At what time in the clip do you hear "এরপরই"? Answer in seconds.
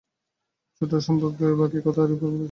2.03-2.19